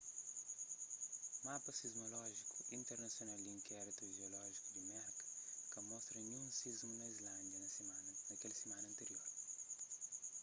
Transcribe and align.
mapa 1.45 1.71
sismolójiku 1.79 2.53
internasional 2.77 3.37
di 3.41 3.49
inkéritu 3.57 4.03
jiolójiku 4.15 4.65
di 4.75 4.81
merka 4.91 5.25
ka 5.71 5.79
mostra 5.89 6.17
ninhun 6.21 6.51
sismu 6.59 6.93
na 6.99 7.05
islândia 7.13 7.95
na 8.27 8.33
kel 8.39 8.53
simana 8.59 8.81
antirior 8.87 9.23